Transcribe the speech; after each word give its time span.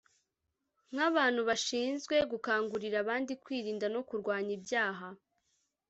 Nk’abantu 0.93 1.41
bashinzwe 1.49 2.15
gukangurira 2.31 2.97
abandi 3.03 3.31
kwirinda 3.43 3.85
no 3.93 4.01
kurwanya 4.07 4.51
ibyaha 4.57 5.07